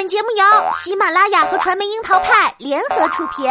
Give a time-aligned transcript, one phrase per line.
[0.00, 3.44] 本节目由喜马拉雅和传媒樱桃派联合出品。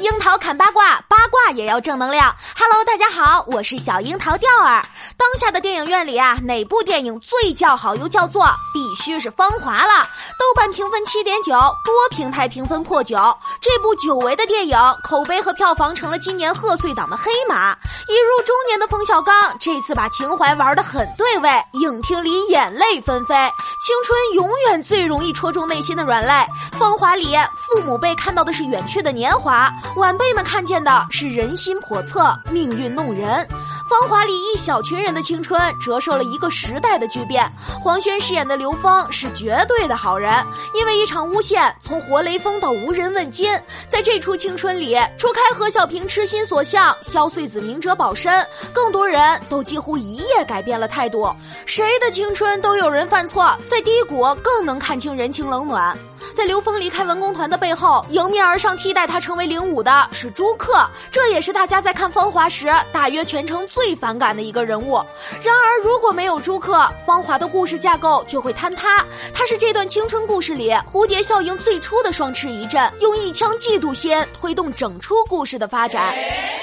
[0.00, 2.34] 樱桃砍八卦，八卦也要正能量。
[2.58, 4.84] Hello，大家好，我是小樱桃调儿。
[5.16, 8.44] 当下的电影院里啊，哪部电影最叫好又叫座？
[8.74, 10.04] 必须是《芳华》了。
[10.36, 11.52] 豆瓣评分七点九，
[11.84, 13.16] 多平台评分破九。
[13.60, 17.70] 这部久违的电影，口碑和票房成了今年贺岁档的黑马。
[18.08, 23.34] 已入中年的冯小刚，这次把情怀玩得很对位，影厅里眼泪纷飞。
[23.80, 26.32] 青春永远最容易戳中内心的软肋。
[26.78, 33.46] 《芳华》里，父母辈看到的是远去的年华，晚辈们看见的是人心叵测，命运弄人。
[33.88, 37.48] 《芳华》里一小群人的青春折射了一个时代的巨变。
[37.80, 43.48] 黄轩饰演的刘峰是绝对的好人，因为一场诬陷从活雷锋到无人问津。
[43.88, 51.32] 在这出青春里，除开何小平痴心所向，萧穗子明哲保身，更多人都几乎一夜改变了态度。
[51.64, 55.96] 谁的青春都有人犯错，在低谷更能看清人情冷暖。
[56.34, 64.96] 在刘峰离开文工团的背后，迎面而上替代他成为领舞的是朱克，这也是大家在看《芳华》时大约全程最反感的一个人物。
[65.42, 66.74] 然而，如果没有朱克，
[67.06, 69.04] 《芳华》的故事架构就会坍塌。
[69.32, 76.14] 他是这段青春故事里蝴蝶效应最初的双翅一震，用一腔嫉妒心推动整出故事的发展。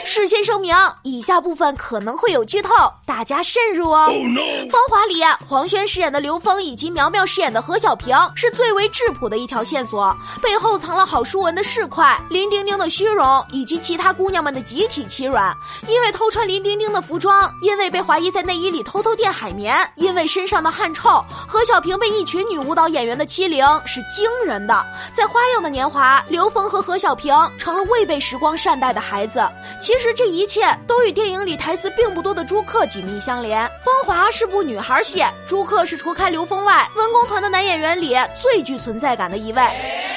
[0.06, 2.69] 事先声明，以下部分可能会有剧透，
[3.06, 4.08] 大家慎入哦。
[4.69, 9.53] 《芳华》里，黄轩饰演的刘峰以及苗苗饰演的何小平是最为质朴的一条。
[9.54, 15.56] 条线索背后藏了郝淑文的市侩、林丁丁的虚荣，以及其他姑娘们的集体欺软。
[15.88, 24.84] 因为偷穿林丁丁的服装，因为被怀疑在内衣里偷偷垫海绵，因为身上的汗臭，何小平被一群女舞蹈演员的欺凌是惊人的。
[25.14, 29.48] 在花样的年华，刘峰和何小平成了未被时光善待的孩子。
[29.80, 33.64] 其实这一切都与电影里台词并不多的朱克紧密相连。
[33.84, 39.53] 《芳华》是部女孩戏，朱克是除开刘峰外文工团的男演员里最具存在感的一。
[39.53, 39.61] 位，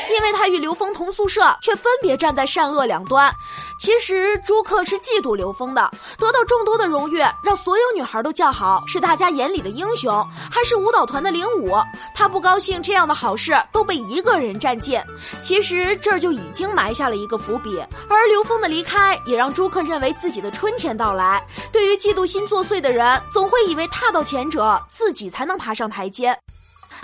[0.08, 3.30] 因为他与刘峰同宿舍，却分别站在善恶两端。
[3.78, 11.76] 其实朱克是嫉妒刘峰的，得到众多的荣誉，让所有女孩都叫好，是大家眼里的英雄，还是舞蹈团的领舞。
[12.14, 14.98] 他不高兴这样的好事都被一个人占尽。
[15.42, 17.78] 其实这儿就已经埋下了一个伏笔。
[18.08, 21.44] 而刘峰的离开，也让朱克认为自己的春天到来。
[21.70, 26.34] 对于嫉妒心作祟的人，总会以为踏到前者，自己才能爬上台阶。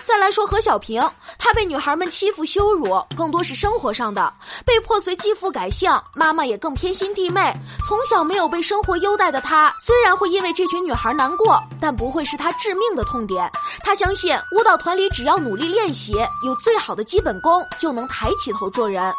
[0.05, 1.03] 再来说何小平，
[1.39, 4.33] 他被女孩们欺负羞辱，更多是生活上的，
[4.65, 7.53] 被迫随继父改姓，妈妈也更偏心弟妹。
[7.89, 13.51] 从小没有被生活优待的他，虽然会因为这群女孩难过，但不会是他致命的痛点。
[13.83, 16.13] 他相信舞蹈团里只要努力练习，
[16.45, 19.13] 有最好的基本功，就能抬起头做人。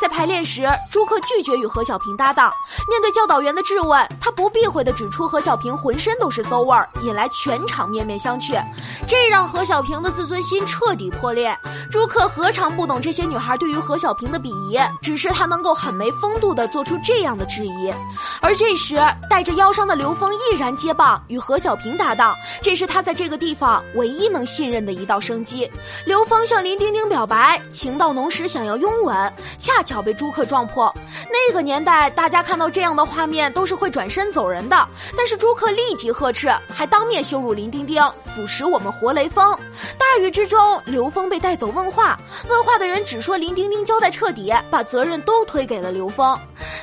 [0.00, 2.50] 在排练时，朱克拒绝与何小平搭档。
[2.88, 8.64] 面对教导员的质问，他不避讳地指出何小平浑身都是馊味儿，引来全场面面相觑。
[9.06, 11.54] 这让何小平的自尊心彻底破裂。
[11.92, 17.92] 朱克何尝不懂这些女孩对于何小平的鄙夷，只是他能够很没风度地做出这样的质疑。
[18.40, 18.96] 而这时，
[19.28, 25.70] 带着腰伤的刘峰毅然接棒与何小平搭档，这是他在这个地方唯一能信任的一道生机。
[26.06, 29.84] 刘峰向林丁丁表白，情到浓时想要拥吻，恰。
[29.90, 30.94] 巧被朱克撞破，
[31.28, 34.88] 那个年代大家看到这样的画面都是会转身走人的。
[35.16, 38.00] 但是朱克立即呵斥，还当面羞辱林丁丁，
[38.32, 39.52] 腐蚀我们活雷锋。
[39.98, 42.16] 大雨之中，刘峰被带走问话，
[42.48, 46.38] 问话的人只说林丁丁交代彻底，把责任都推给了刘峰。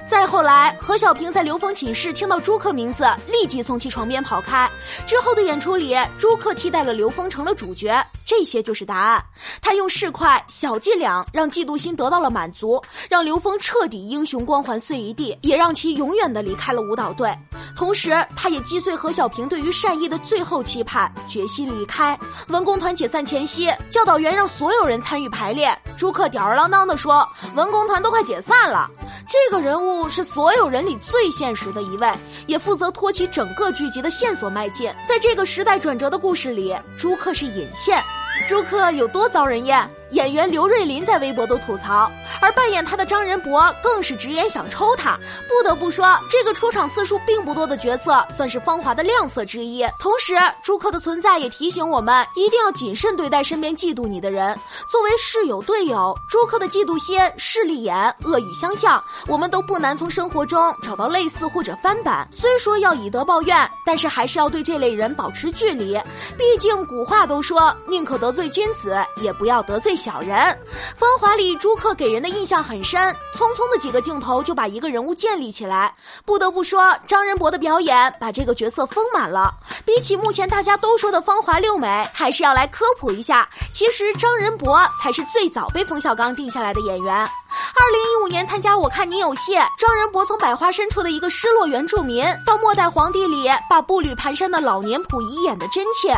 [0.10, 4.70] 再后来，何小平在刘峰寝室听到朱克名字，立即从其床边跑开。
[5.06, 8.02] 之后的演出里，朱克替代了刘峰成了主角。
[8.26, 9.24] 这些就是答案。
[9.62, 12.82] 他用市侩小伎俩让嫉妒心得到了满足。
[13.10, 17.30] 让刘峰彻底英雄光环碎一地，也让其永远的离开了舞蹈队。
[17.76, 22.18] 同时，他也击碎何小平对于善意的最后期盼，决心离开。
[22.48, 25.78] 文工团解散前夕，教导员让所有人参与排练。
[25.98, 28.90] 朱克吊儿郎当的说：“文工团都快解散了。”
[29.28, 32.10] 这个人物是所有人里最现实的一位，
[32.48, 34.90] 也负责托起整个剧集的线索迈进。
[35.06, 38.02] 在这个时代转折的故事里，朱克是引线。
[38.48, 39.90] 朱克有多遭人厌？
[40.12, 42.10] 演员刘瑞麟在微博都吐槽，
[42.40, 45.18] 而扮演他的张仁博更是直言想抽他。
[45.50, 49.86] 不得不说，这个出场次数并不多的角色，算是芳华的亮色之一。
[50.00, 50.34] 同时，
[50.64, 54.58] 朱克的存在也提醒我们，一定要谨慎对待身边嫉妒你的人。
[54.90, 62.26] 作为室友队友，朱克的嫉妒心、势利眼、恶语相向，我们都不难从生活中找到类似或者翻版。
[62.32, 66.00] 虽说要以德报怨，但是还是要对这类人保持距离。
[66.38, 69.98] 毕竟古话都说，宁可得罪君子，也不要得罪。
[69.98, 70.38] 小人。
[70.96, 75.94] 《芳华》里朱克给人的印象很深，匆匆的几个镜头就把一个人物建立起来。
[76.24, 79.54] 不得不说，张仁博的表演把这个角色丰满了。
[79.84, 87.14] 比起目前大家都说的芳华六美，还是要来科普一下，其实张仁博才是最早被冯小刚定下来的演员。
[87.14, 96.10] 二零一五年参加《我看你有戏》，张仁博从百花深处的一个失落原住民，到末代皇帝里把步履蹒跚的老年溥仪演得真切，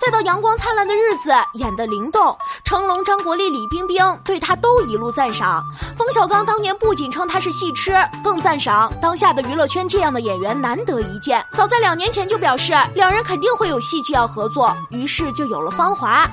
[0.00, 5.62] 再到阳光灿烂的日子演得灵动，成龙、张国立、李冰冰对他都一路赞赏。
[5.96, 7.92] 冯小刚当年不仅称他是戏痴，
[8.22, 11.44] 更赞赏当下的娱乐圈这样的演员难得一见。
[11.52, 16.24] 早在两年前就表示两人肯定会有戏剧要合作，于是就有了《芳华》。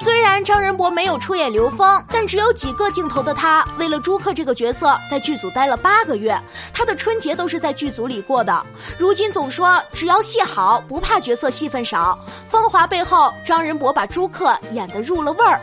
[0.00, 6.38] 虽然张仁博没有出演刘峰，但只有几个镜头的他，为了朱克这个角色，在剧组待了八个月。
[6.72, 8.64] 他的春节都是在剧组里过的。
[8.98, 12.18] 如今总说只要戏好，不怕角色戏份少。
[12.48, 15.60] 芳华背后，张仁博把朱克演得入了味儿。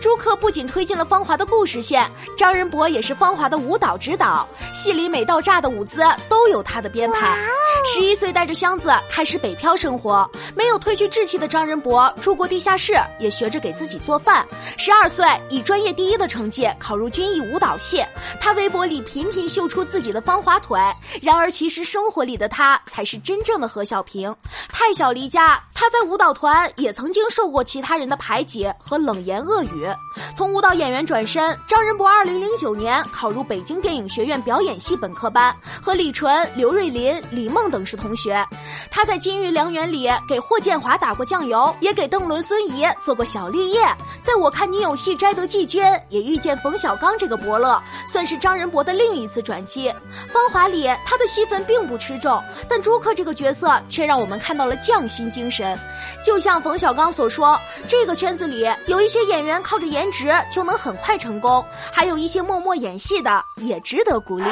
[0.00, 7.38] 朱克不仅推进了芳华的故事线，张仁博也是芳华的舞蹈指导，戏里美到炸的舞姿都有他的编排。
[7.86, 14.46] 十一岁带着箱子开始北漂生活，没有褪去稚气的张仁博住过地下室，也学着给自己做饭。
[14.78, 18.04] 十二岁以专业第一的成绩考入军艺舞蹈系，
[18.40, 20.78] 他微博里频频秀出自己的芳华腿。
[21.20, 24.34] 然而其实生活里的他才是真正的何小平。
[24.68, 29.86] 太小离家，他在舞蹈团也曾经受过其他人的排挤和冷言恶语。
[30.34, 37.64] 从舞蹈演员转身，张仁博二零零九年考入北京电影学院表演系本科班，和李纯、刘瑞麟、李梦。
[37.74, 38.46] 等是同学，
[38.88, 43.80] 他在《金玉良缘》里给霍建华打过酱油，也给邓伦、孙怡做过小绿叶。
[44.22, 49.88] 在我看你有戏摘得季军，也遇见冯小刚这个伯乐，算是张仁博的另一次转机。
[50.32, 55.73] 《芳华》里他的戏份并不吃重，但朱克这个角色却让我们看到了匠心精神。
[56.22, 64.50] 就像冯小刚所说，这个圈子里有一些演员靠着颜值就能很快成功，还有一些默默演戏的也值得鼓励。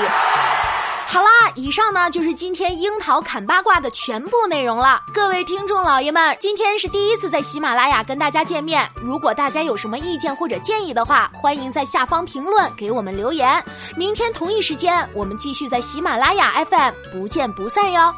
[1.06, 5.02] 好啦，以上呢就是今天樱桃砍八卦的全部内容了。
[5.12, 8.88] 各位听众老爷们，今天是第一次在喜马拉雅跟大家见面。
[9.02, 13.62] 如果大家有什么意见或者建议的话，欢迎在下方评论给我们留言。
[13.94, 18.14] 明天同一时间，我们继续在喜马拉雅 FM 不见不散哟。